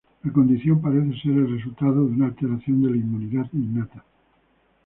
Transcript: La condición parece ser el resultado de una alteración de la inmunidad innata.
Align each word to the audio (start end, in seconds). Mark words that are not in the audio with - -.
La 0.23 0.33
condición 0.33 0.81
parece 0.81 1.11
ser 1.21 1.33
el 1.33 1.51
resultado 1.55 2.03
de 2.07 2.11
una 2.15 2.25
alteración 2.25 2.81
de 2.81 2.89
la 2.89 2.97
inmunidad 2.97 3.45
innata. 3.53 4.03